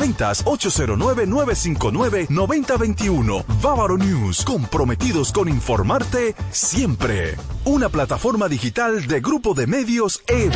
ventas 0.00 0.44
809-959-9021. 0.44 3.44
Bávaro 3.62 3.96
News, 3.98 4.44
comprometidos 4.44 5.30
con 5.30 5.48
informarte 5.48 6.34
siempre. 6.50 7.36
Una 7.64 7.90
plataforma 7.90 8.48
digital 8.48 9.06
de 9.06 9.20
Grupo 9.20 9.52
de 9.52 9.66
Medios 9.66 10.22
EB. 10.26 10.52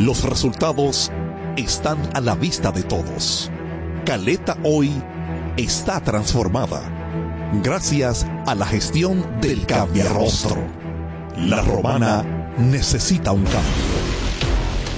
Los 0.00 0.22
resultados 0.22 1.12
están 1.58 1.98
a 2.14 2.22
la 2.22 2.34
vista 2.34 2.72
de 2.72 2.82
todos. 2.82 3.50
Caleta 4.06 4.56
hoy 4.64 4.90
está 5.58 6.00
transformada 6.00 6.80
gracias 7.62 8.26
a 8.46 8.54
la 8.54 8.64
gestión 8.64 9.26
del 9.42 9.66
cambiarrostro. 9.66 10.56
La 11.36 11.60
romana 11.60 12.54
necesita 12.56 13.32
un 13.32 13.44
cambio. 13.44 13.60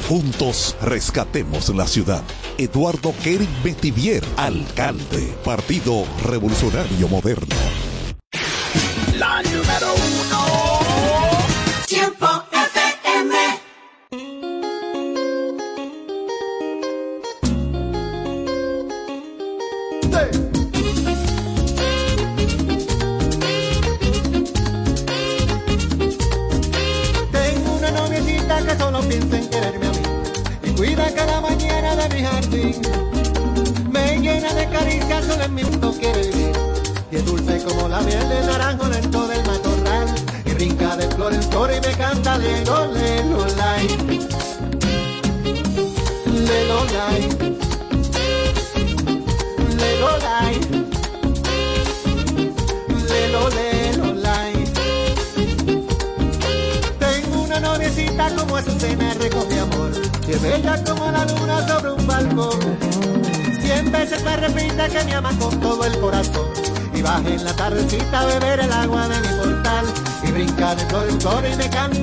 Juntos 0.09 0.77
rescatemos 0.81 1.71
la 1.71 1.89
ciudad. 1.89 2.23
Eduardo 2.57 3.13
Kering 3.25 3.63
Betivier, 3.65 4.23
alcalde, 4.37 5.37
Partido 5.45 6.05
Revolucionario 6.23 7.09
Moderno. 7.09 7.57
de 70.75 70.85
todo 70.87 71.05
el 71.05 71.19
coro 71.19 71.47
y 71.47 71.57
me 71.57 71.69
canta. 71.69 72.02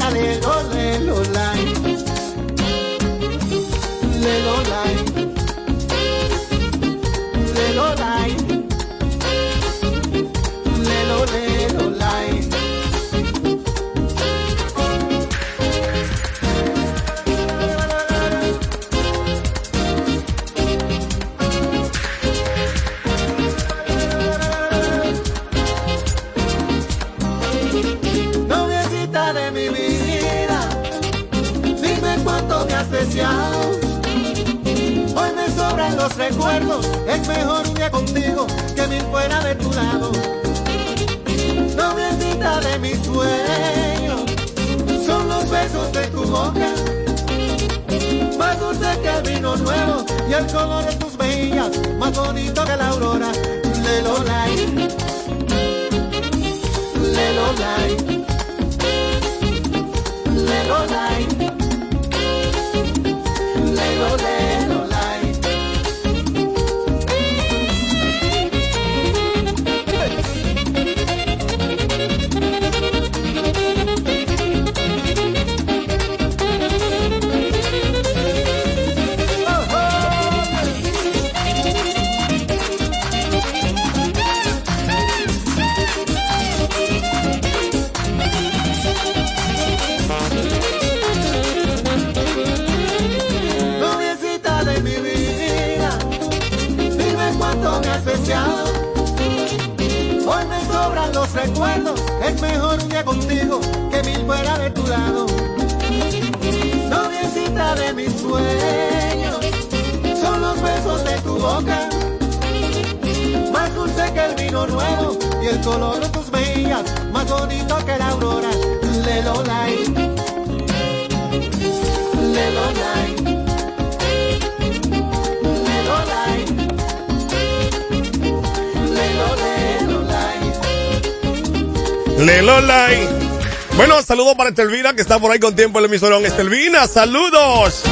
para 134.40 134.50
Estelvina, 134.52 134.94
que 134.94 135.02
está 135.02 135.20
por 135.20 135.34
ahí 135.34 135.40
con 135.40 135.54
tiempo 135.54 135.80
el 135.80 135.86
emisorón. 135.86 136.26
Estelvina, 136.26 136.88
saludos. 136.88 137.84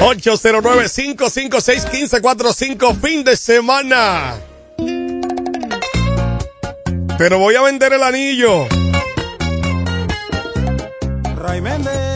809-556-1545, 0.00 3.00
fin 3.00 3.24
de 3.24 3.38
semana. 3.38 4.34
Pero 7.16 7.38
voy 7.38 7.54
a 7.54 7.62
vender 7.62 7.94
el 7.94 8.02
anillo. 8.02 8.66
Ray 11.34 11.62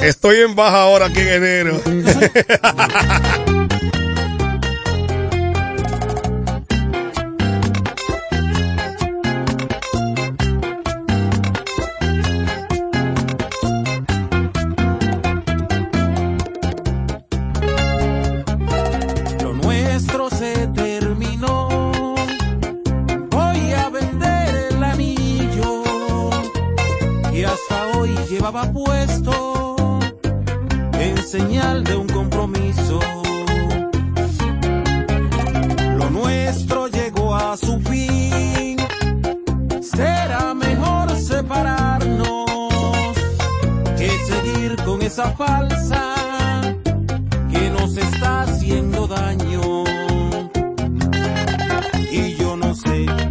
Estoy 0.02 0.42
en 0.42 0.54
baja 0.54 0.82
ahora 0.82 1.06
aquí 1.06 1.20
en 1.20 1.28
enero. 1.28 1.80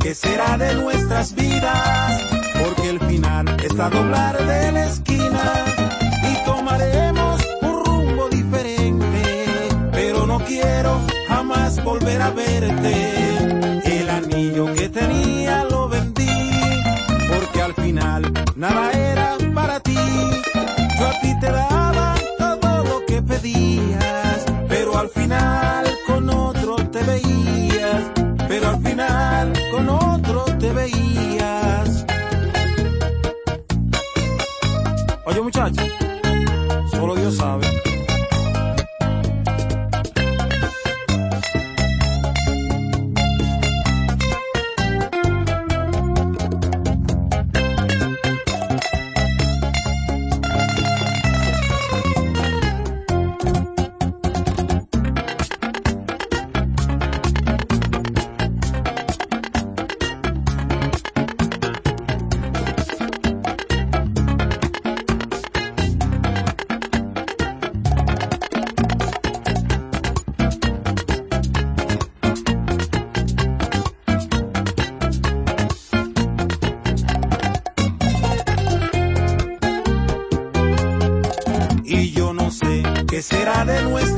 ¿Qué 0.08 0.16
será 0.16 0.58
de 0.58 0.74
nuestras 0.76 1.36
vidas? 1.36 2.22
Porque 2.64 2.92
el 2.92 3.00
final 3.10 3.46
está 3.62 3.88
a 3.88 3.90
doblar 3.90 4.38
de 4.38 4.72
la 4.72 4.86
esquina 4.86 5.66
y 6.24 6.46
tomaremos 6.46 7.42
un 7.62 7.86
rumbo 7.86 8.30
diferente. 8.30 9.68
Pero 9.92 10.26
no 10.26 10.40
quiero 10.46 11.02
jamás 11.28 11.84
volver 11.84 12.22
a 12.22 12.30
verte. 12.30 12.94
El 13.84 14.10
anillo 14.10 14.74
que 14.76 14.88
tenía 14.88 15.66
lo 15.66 15.90
vendí, 15.90 16.40
porque 17.28 17.62
al 17.62 17.74
final 17.74 18.32
nada 18.56 18.92
era 18.94 19.36
para 19.54 19.82
ti. 19.82 20.00
Yo 20.98 21.06
a 21.06 21.20
ti 21.20 21.38
te 21.42 21.52
daba 21.52 22.16
todo 22.38 22.84
lo 22.86 23.06
que 23.08 23.22
pedías 23.22 24.27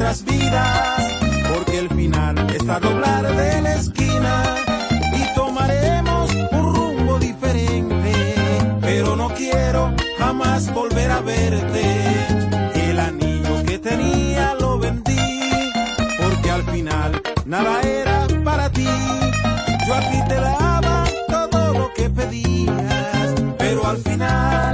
vidas, 0.09 1.07
porque 1.53 1.79
el 1.79 1.89
final 1.89 2.35
está 2.49 2.77
a 2.77 2.79
doblar 2.79 3.23
de 3.35 3.61
la 3.61 3.73
esquina 3.75 4.55
y 5.13 5.35
tomaremos 5.35 6.33
un 6.51 6.73
rumbo 6.73 7.19
diferente, 7.19 8.11
pero 8.81 9.15
no 9.15 9.29
quiero 9.35 9.93
jamás 10.17 10.73
volver 10.73 11.11
a 11.11 11.21
verte. 11.21 11.85
El 12.73 12.99
anillo 12.99 13.63
que 13.67 13.77
tenía 13.77 14.55
lo 14.59 14.79
vendí, 14.79 15.71
porque 16.19 16.51
al 16.51 16.63
final 16.63 17.21
nada 17.45 17.79
era 17.81 18.27
para 18.43 18.67
ti. 18.71 18.89
Yo 19.87 19.93
a 19.93 19.99
ti 20.09 20.19
te 20.27 20.35
daba 20.35 21.03
todo 21.27 21.73
lo 21.73 21.93
que 21.93 22.09
pedías, 22.09 23.35
pero 23.59 23.85
al 23.85 23.97
final 23.97 24.68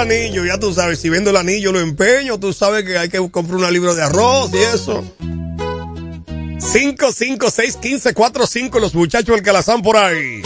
anillo, 0.00 0.44
ya 0.44 0.58
tú 0.58 0.72
sabes, 0.72 0.98
si 1.00 1.08
vendo 1.08 1.30
el 1.30 1.36
anillo 1.36 1.72
lo 1.72 1.80
empeño, 1.80 2.38
tú 2.40 2.52
sabes 2.52 2.84
que 2.84 2.98
hay 2.98 3.08
que 3.08 3.18
comprar 3.30 3.58
una 3.58 3.70
libra 3.70 3.94
de 3.94 4.02
arroz 4.02 4.50
y 4.52 4.58
eso. 4.58 5.04
5, 6.58 7.12
5, 7.12 7.50
6, 7.50 7.76
15, 7.76 8.14
4, 8.14 8.46
5, 8.46 8.78
los 8.80 8.94
muchachos 8.94 9.34
del 9.34 9.44
Calazán 9.44 9.82
por 9.82 9.96
ahí. 9.96 10.42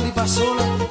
Gózalo, 0.00 0.16
Sandy 0.16 0.89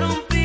romper. 0.00 0.35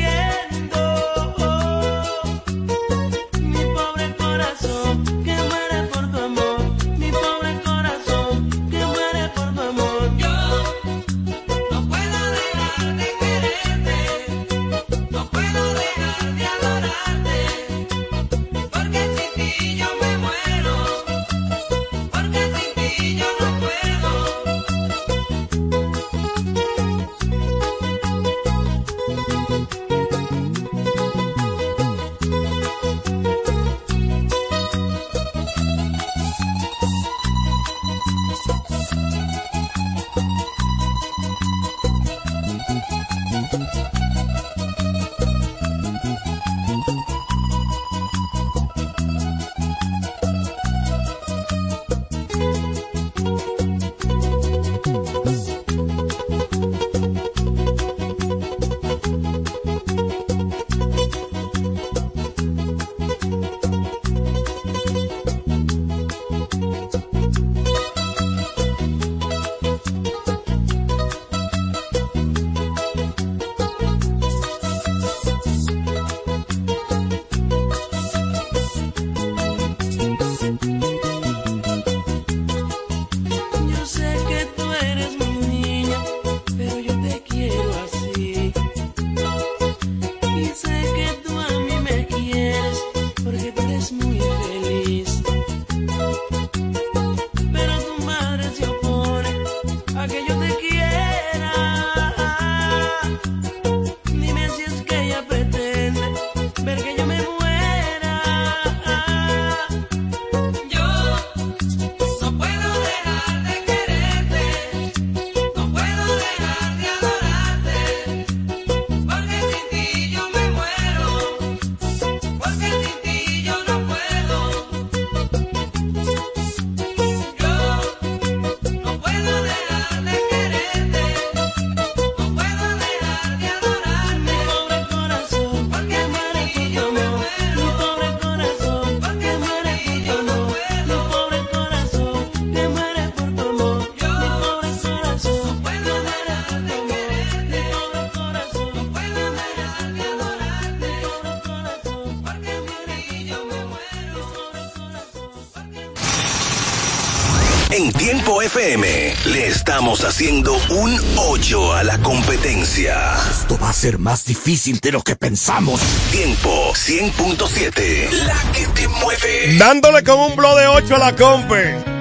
Le 158.64 159.48
estamos 159.48 160.04
haciendo 160.04 160.54
un 160.70 160.96
8 161.16 161.72
a 161.72 161.82
la 161.82 161.98
competencia. 161.98 162.96
Esto 163.28 163.58
va 163.58 163.70
a 163.70 163.72
ser 163.72 163.98
más 163.98 164.24
difícil 164.24 164.78
de 164.78 164.92
lo 164.92 165.02
que 165.02 165.16
pensamos. 165.16 165.80
Tiempo 166.12 166.72
100.7, 166.72 168.12
la 168.24 168.52
que 168.52 168.66
te 168.68 168.86
mueve. 168.86 169.56
Dándole 169.58 170.04
con 170.04 170.20
un 170.20 170.36
blow 170.36 170.56
de 170.56 170.68
8 170.68 170.94
a 170.94 170.98
la 170.98 171.16
compe. 171.16 171.91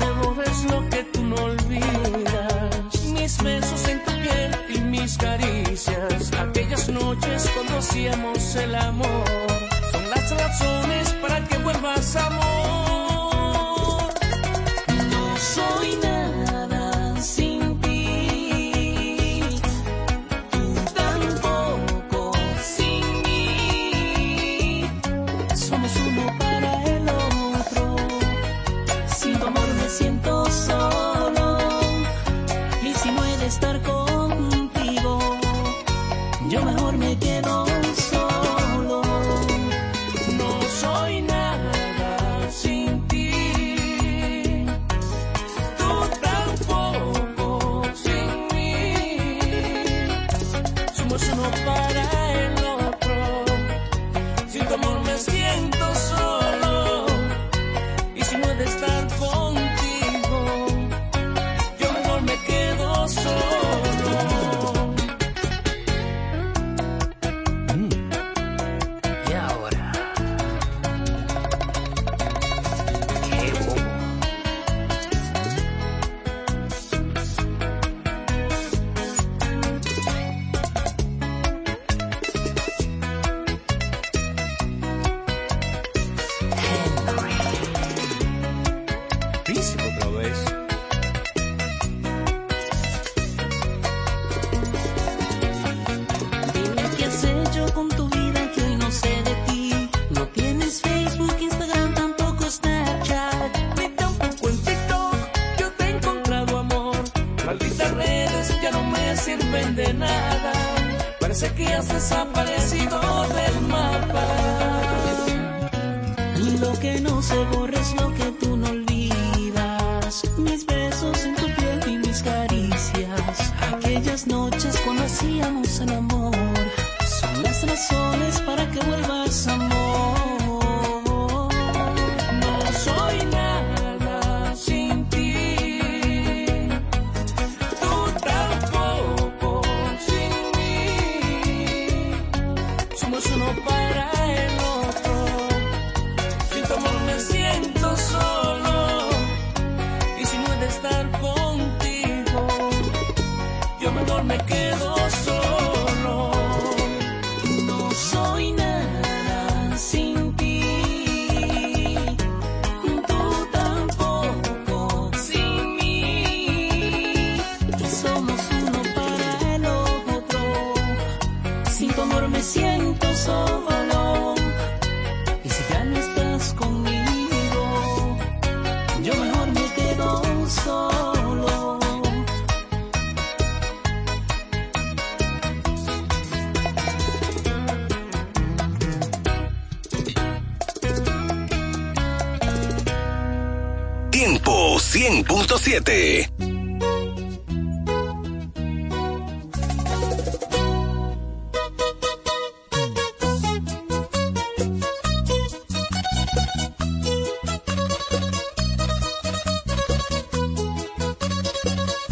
amor 0.00 0.64
lo 0.70 0.88
que 0.90 1.02
tú 1.12 1.22
no 1.22 1.36
olvidas. 1.36 3.04
Mis 3.06 3.42
besos 3.42 3.88
en 3.88 4.04
tu 4.04 4.12
piel 4.12 4.56
y 4.74 4.78
mis 4.80 5.16
caricias. 5.16 6.32
Aquellas 6.38 6.88
noches 6.88 7.50
conocíamos 7.56 8.56
el 8.56 8.74
amor. 8.74 9.07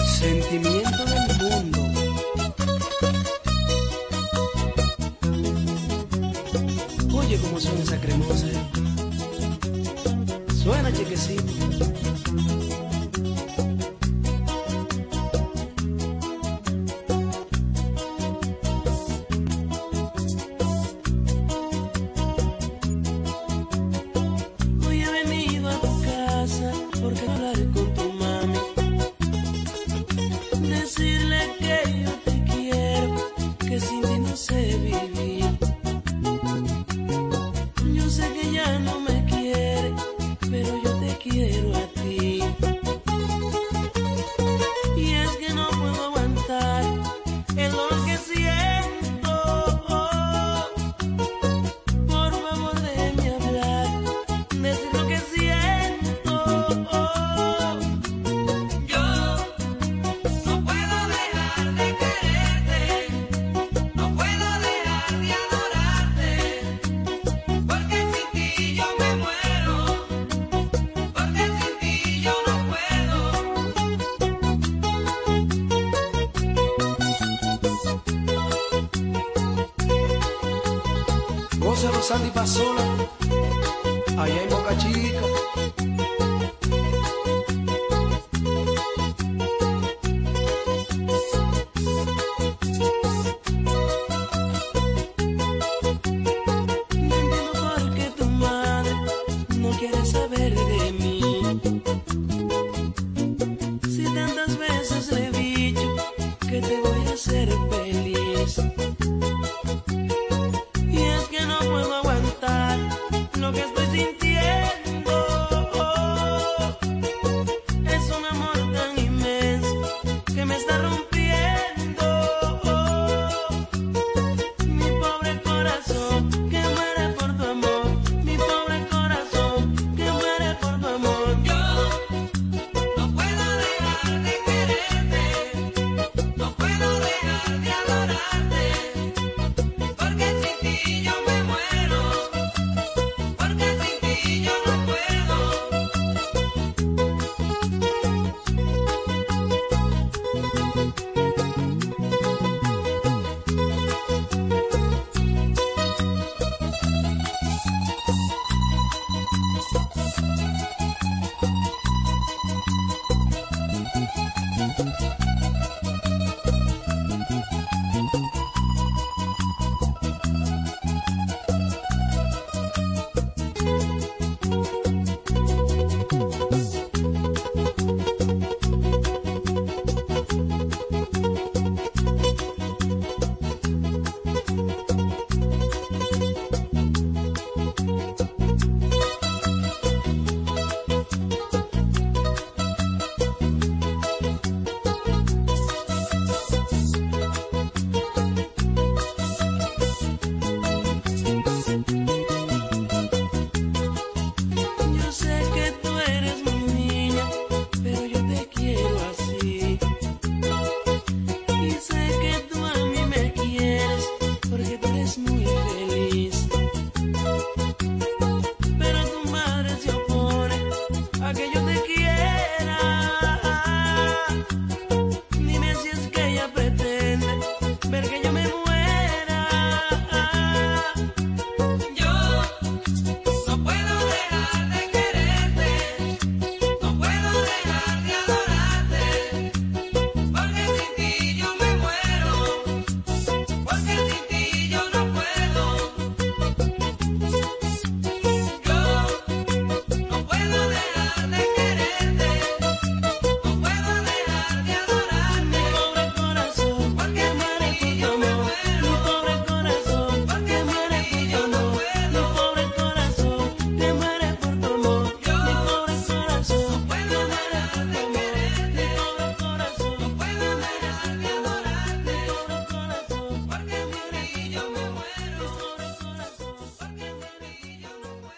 Sentimiento 0.06 1.04
del 1.04 1.26
mundo, 1.36 1.80
oye, 7.18 7.38
cómo 7.42 7.60
son 7.60 7.78
esa 7.82 8.00
cremosa. 8.00 8.65
dançando 82.06 82.24
de 82.24 82.30
vassoura 82.30 83.05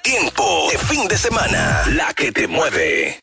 tiempo 0.09 0.69
de 0.71 0.79
fin 0.79 1.07
de 1.07 1.19
semana, 1.19 1.83
la 1.89 2.15
que 2.15 2.33
te 2.33 2.49
mueve. 2.49 3.21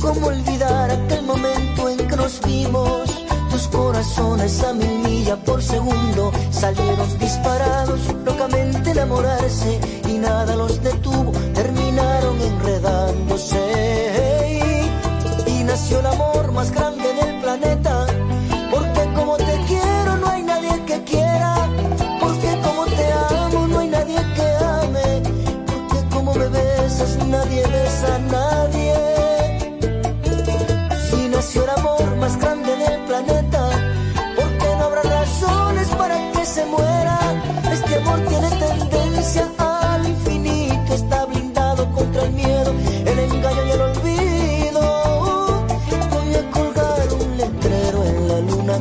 ¿Cómo 0.00 0.26
olvidar 0.28 0.92
aquel 0.92 1.22
momento 1.24 1.88
en 1.88 2.06
que 2.06 2.16
nos 2.16 2.40
vimos? 2.42 3.10
Tus 3.50 3.66
corazones 3.66 4.62
a 4.62 4.72
mil 4.74 4.98
millas 5.00 5.38
por 5.44 5.60
segundo 5.60 6.30
salieron 6.52 7.18
disparados, 7.18 8.00
locamente 8.24 8.92
enamorarse 8.92 9.80
nada 10.18 10.56
los 10.56 10.82
de 10.82 10.92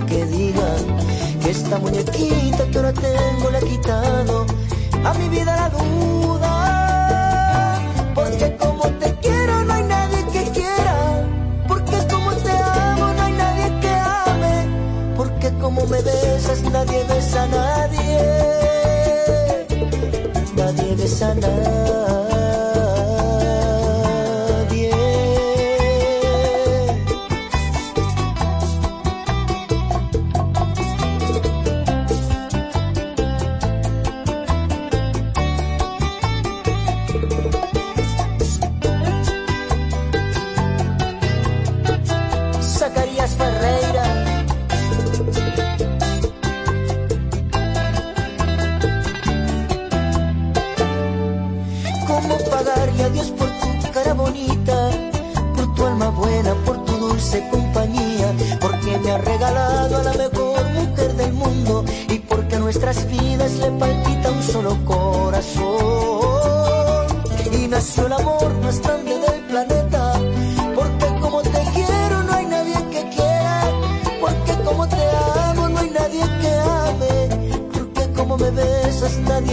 que 0.05 0.25
digan 0.25 0.97
que 1.41 1.49
esta 1.49 1.79
muñequita 1.79 2.69
que 2.69 2.77
ahora 2.77 2.93
tengo 2.93 3.49
le 3.51 3.59
he 3.59 3.63
quitado 3.63 4.45
a 5.03 5.13
mi 5.15 5.29
vida 5.29 5.55
la 5.55 5.69
duda. 5.69 6.56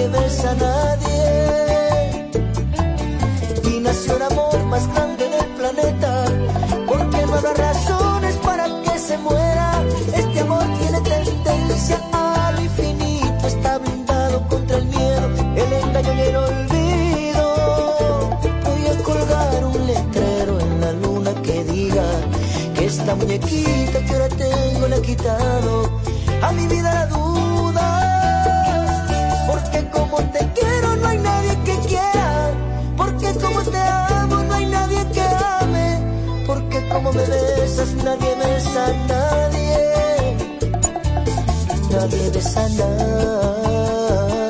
Nadie 0.04 0.08
besa 0.08 0.50
a 0.50 0.54
nadie. 0.54 1.22
Y 3.64 3.80
nació 3.80 4.16
el 4.16 4.22
amor 4.22 4.64
más 4.64 4.86
grande 4.92 5.28
del 5.28 5.46
planeta, 5.58 6.24
porque 6.86 7.26
no 7.26 7.34
habrá 7.34 7.54
razones 7.54 8.36
para 8.36 8.64
que 8.82 8.98
se 8.98 9.18
muera. 9.18 9.82
Este 10.14 10.40
amor 10.40 10.64
tiene 10.78 11.00
tendencia 11.00 12.00
a 12.12 12.52
lo 12.52 12.60
infinito, 12.60 13.46
está 13.46 13.78
blindado 13.78 14.46
contra 14.48 14.76
el 14.78 14.86
miedo, 14.86 15.30
el 15.56 15.72
engaño 15.72 16.14
y 16.14 16.20
el 16.20 16.36
olvido. 16.36 17.46
Voy 18.64 18.86
a 18.86 19.02
colgar 19.02 19.64
un 19.64 19.86
letrero 19.86 20.60
en 20.60 20.80
la 20.80 20.92
luna 20.92 21.34
que 21.42 21.64
diga 21.64 22.04
que 22.74 22.86
esta 22.86 23.14
muñequita 23.14 24.04
que 24.04 24.12
ahora 24.12 24.28
tengo 24.28 24.88
le 24.88 24.96
ha 24.96 25.02
quitado 25.02 25.90
a 26.42 26.52
mi 26.52 26.66
vida 26.66 26.92
la 26.94 27.03
como 36.94 37.12
me 37.12 37.26
besas 37.26 37.92
nadie 38.04 38.36
besa 38.36 38.86
a 38.86 38.92
nadie, 39.08 40.36
nadie 41.90 42.30
besa 42.30 42.64
a 42.64 42.68
nadie. 42.68 44.43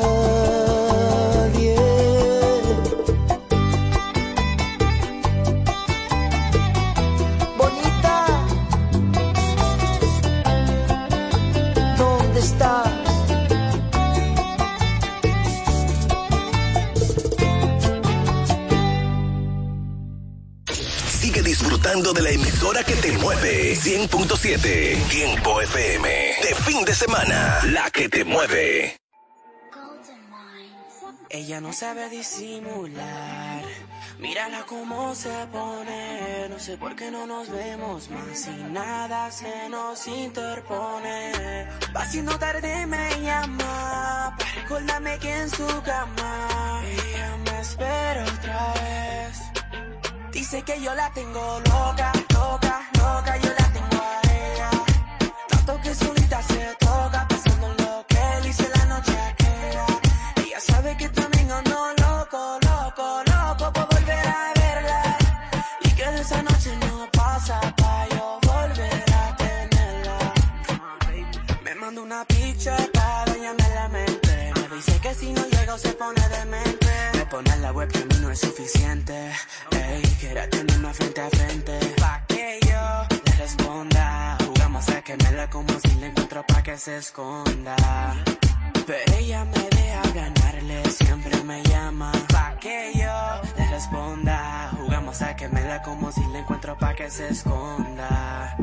De 22.03 22.23
la 22.23 22.31
emisora 22.31 22.83
que 22.83 22.95
te 22.95 23.13
mueve. 23.13 23.77
100.7 23.77 25.09
Tiempo 25.09 25.61
FM. 25.61 26.09
De 26.43 26.55
fin 26.67 26.85
de 26.85 26.93
semana. 26.93 27.61
La 27.71 27.89
que 27.91 28.09
te 28.09 28.25
mueve. 28.25 28.97
Ella 31.31 31.61
no 31.61 31.73
sabe 31.73 32.09
disimular. 32.11 33.63
Mírala 34.19 34.67
cómo 34.67 35.15
se 35.15 35.31
pone. 35.53 36.49
No 36.49 36.59
sé 36.59 36.77
por 36.77 36.97
qué 36.97 37.13
no 37.13 37.27
nos 37.27 37.49
vemos 37.49 38.11
más. 38.11 38.49
Y 38.49 38.73
nada 38.73 39.31
se 39.31 39.69
nos 39.69 40.07
interpone. 40.09 41.69
Va 41.95 42.07
siendo 42.07 42.37
tarde, 42.39 42.87
me 42.87 43.21
llama. 43.21 44.37
Para 44.69 45.19
que 45.19 45.33
en 45.33 45.51
su 45.51 45.67
cama. 45.83 46.83
Ella 46.85 47.37
me 47.45 47.61
espera 47.61 48.25
otra 48.25 48.75
vez. 48.83 49.44
Dice 50.35 50.63
que 50.63 50.81
yo 50.83 50.93
la 50.97 51.09
tengo 51.13 51.61
loca, 51.61 52.13
loca, 52.35 52.91
loca. 52.99 53.37
Yo 53.37 53.51
la 53.57 53.73
tengo 53.73 54.03
a 54.03 54.21
ella. 54.33 54.71
Tanto 55.49 55.81
que 55.81 55.95
solita 55.95 56.43
se 56.43 56.77
toca. 56.81 57.27
Pensando 57.29 57.67
en 57.71 57.77
lo 57.77 58.05
que 58.09 58.19
él 58.39 58.47
hizo 58.47 58.65
la 58.75 58.85
noche 58.87 59.17
aquella. 59.17 59.87
Ella 60.45 60.61
sabe 60.61 60.97
que 60.97 61.09
también 61.11 61.51
ando 61.53 61.79
loco, 62.03 62.59
loco, 62.63 63.23
loco 63.33 63.73
por 63.73 63.89
volver 63.95 64.27
a 64.27 64.53
verla. 64.57 65.19
Y 65.83 65.89
que 65.91 66.05
de 66.05 66.21
esa 66.21 66.43
noche 66.43 66.77
no 66.79 67.09
pasa 67.13 67.61
pa' 67.77 68.07
yo 68.11 68.41
volver 68.43 69.05
a 69.15 69.37
tenerla. 69.37 70.19
Me 71.63 71.75
manda 71.77 72.03
una 72.03 72.25
picture 72.25 72.91
para 72.93 73.25
dañarme 73.27 73.69
la 73.73 73.89
mente. 73.89 74.53
Me 74.69 74.77
dice 74.77 75.01
que 75.01 75.15
si 75.15 75.33
no 75.33 75.47
llego 75.47 75.79
se 75.79 75.93
pone 75.93 76.29
demente. 76.29 76.84
Me 77.35 77.43
pone 77.43 77.57
en 77.57 77.63
la 77.63 77.73
web 77.73 77.91
que 77.91 77.99
a 77.99 78.05
mí 78.05 78.15
no 78.21 78.31
es 78.31 78.39
suficiente. 78.39 79.33
Ey, 79.73 80.03
quiere 80.21 80.47
tenerme 80.47 80.95
frente 80.95 81.21
a 81.21 81.31
frente. 81.31 81.79
Pa' 81.99 82.25
que 82.29 82.61
yo 82.63 83.17
le 83.27 83.33
responda. 83.33 84.39
Jugamos 84.47 84.89
a 84.89 85.03
quemarla 85.03 85.51
como 85.51 85.81
si 85.81 85.95
le 85.95 86.07
encuentro 86.07 86.45
pa' 86.47 86.63
que 86.63 86.79
se 86.79 86.97
esconda. 86.99 87.75
Pero 88.87 89.17
ella 89.19 89.45
me 89.47 89.69
deja 89.69 90.03
ganarle, 90.15 90.91
siempre 90.93 91.43
me 91.43 91.61
llama 91.65 92.13
Pa' 92.29 92.57
que 92.61 92.93
yo 92.95 93.41
le 93.57 93.67
responda 93.69 94.71
Jugamos 94.77 95.23
a 95.23 95.35
que 95.35 95.49
me 95.49 95.63
la 95.63 95.83
como 95.83 96.13
si 96.13 96.21
la 96.33 96.39
encuentro 96.41 96.77
pa' 96.79 96.95
que 96.95 97.11
se 97.11 97.29
esconda 97.29 98.55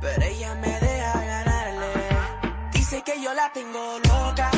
Pero 0.00 0.22
ella 0.24 0.54
me 0.56 0.80
deja 0.80 1.24
ganarle 1.24 2.08
Dice 2.72 3.02
que 3.04 3.22
yo 3.22 3.32
la 3.34 3.52
tengo 3.52 3.98
loca 4.00 4.50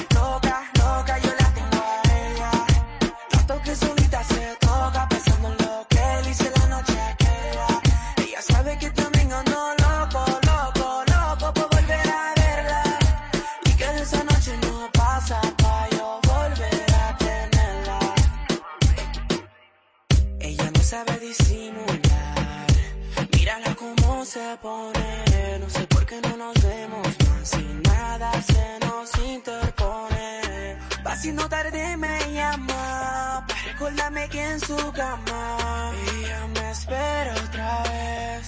se 24.35 24.59
pone. 24.61 25.59
No 25.61 25.69
sé 25.71 25.87
por 25.87 26.05
qué 26.07 26.21
no 26.27 26.37
nos 26.37 26.55
vemos 26.71 27.07
más. 27.25 27.55
Y 27.55 27.67
nada 27.89 28.31
se 28.43 28.67
nos 28.85 29.07
interpone. 29.35 30.79
Va 31.07 31.17
siendo 31.17 31.49
tarde, 31.49 31.97
me 31.97 32.33
llama. 32.33 33.45
Para 33.47 33.63
recordarme 33.69 34.29
que 34.29 34.43
en 34.53 34.61
su 34.69 34.79
cama. 35.01 35.93
Ella 36.09 36.41
me 36.55 36.71
espera 36.77 37.33
otra 37.47 37.83
vez. 37.91 38.45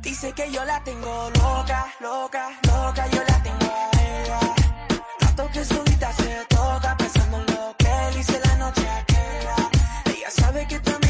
Dice 0.00 0.32
que 0.32 0.46
yo 0.52 0.64
la 0.64 0.78
tengo 0.84 1.30
loca, 1.42 1.80
loca, 2.00 2.44
loca, 2.72 3.02
yo 3.14 3.22
la 3.30 3.42
tengo 3.46 3.68
a 3.78 3.90
ella. 4.10 4.40
Tanto 5.18 5.42
que 5.54 5.64
solita 5.64 6.12
se 6.12 6.32
toca, 6.56 6.96
pensando 6.96 7.36
en 7.40 7.46
lo 7.54 7.74
que 7.80 7.90
él 8.06 8.14
hizo 8.20 8.36
la 8.46 8.54
noche 8.62 8.86
aquella. 9.00 9.56
Ella 10.14 10.30
sabe 10.30 10.66
que 10.68 10.78
también 10.78 11.03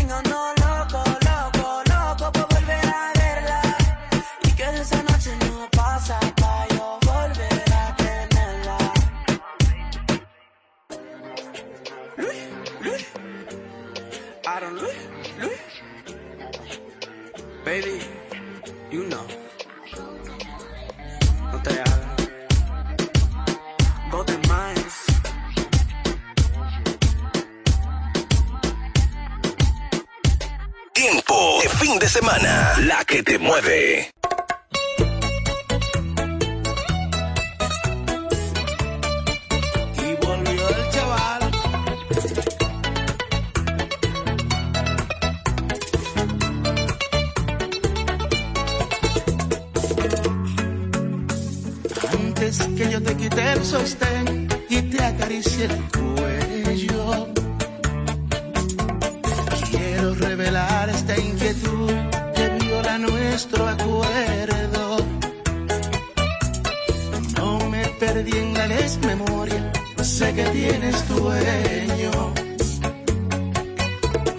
sé 70.05 70.35
que 70.35 70.45
tienes 70.45 71.03
tu 71.05 71.15
dueño. 71.15 72.35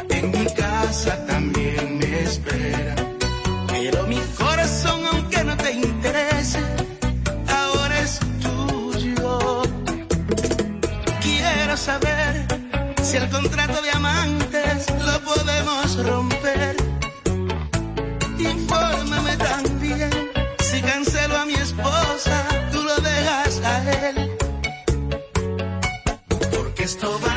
En 0.10 0.32
mi 0.32 0.46
casa 0.54 1.26
también 1.26 1.98
me 1.98 2.20
espera. 2.22 2.96
Pero 3.68 4.04
mi 4.04 4.20
corazón, 4.38 5.02
aunque 5.12 5.44
no 5.44 5.58
te 5.58 5.72
interese, 5.72 6.60
ahora 7.48 8.00
es 8.00 8.20
tuyo. 8.44 9.62
Quiero 11.22 11.76
saber 11.76 12.46
si 13.02 13.18
el 13.18 13.30
contrato 13.30 13.82
de 13.82 13.90
amantes 13.90 14.86
lo 15.04 15.20
podemos 15.22 16.06
romper 16.06 16.95
esto 26.86 27.18
va 27.20 27.35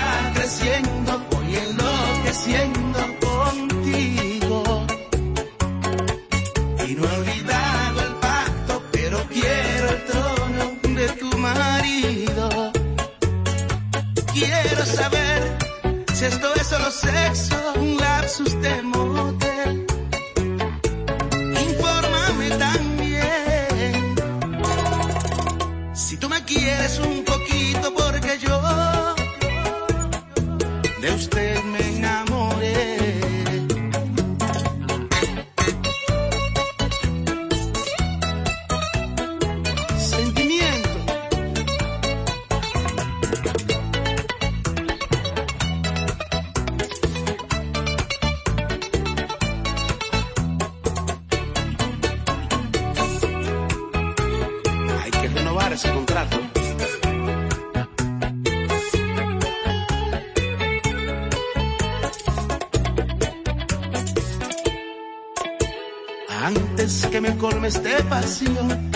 que 67.19 67.23
me 67.23 67.37
colme 67.37 67.67
este 67.67 68.01
vacío 68.09 68.88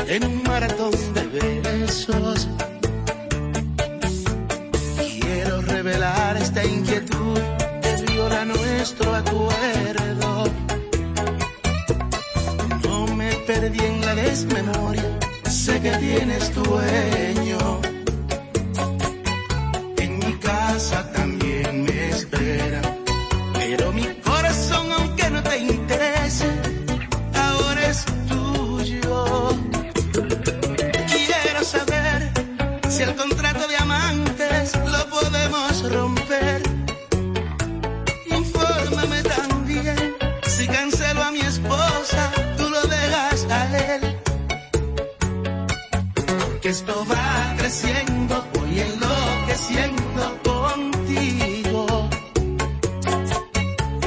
Esto 46.73 47.05
va 47.05 47.55
creciendo, 47.59 48.35
voy 48.55 48.81
enloqueciendo 48.81 50.23
contigo. 50.43 52.09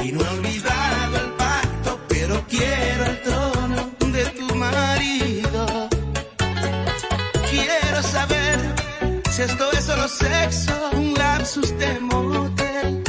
Y 0.02 0.10
no 0.10 0.20
he 0.20 0.28
olvidado 0.28 1.16
el 1.16 1.30
pacto, 1.42 2.00
pero 2.08 2.44
quiero 2.48 3.04
el 3.04 3.22
trono 3.22 3.90
de 4.16 4.24
tu 4.38 4.54
marido. 4.56 5.88
Quiero 7.50 8.02
saber 8.02 8.58
si 9.30 9.42
esto 9.42 9.70
es 9.70 9.84
solo 9.84 10.08
sexo, 10.08 10.90
un 10.94 11.14
lapsus 11.14 11.70
de 11.78 12.00
motel. 12.00 13.04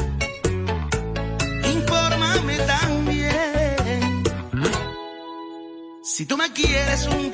Infórmame 1.74 2.58
también. 2.60 4.24
Si 6.04 6.28
tú 6.28 6.38
me 6.38 6.52
quieres 6.54 7.08
un 7.08 7.32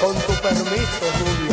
Con 0.00 0.14
tu 0.14 0.32
permiso, 0.40 1.06
Julio. 1.18 1.51